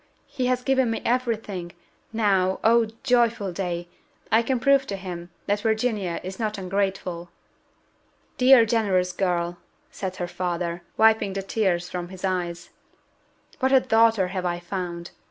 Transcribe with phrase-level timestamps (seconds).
[0.25, 1.73] he has given me every thing.
[2.11, 3.87] Now oh, joyful day!
[4.31, 7.29] I can prove to him that Virginia is not ungrateful!"
[8.39, 9.59] "Dear, generous girl,"
[9.91, 12.71] said her father, wiping the tears from his eyes,
[13.59, 15.11] "what a daughter have I found!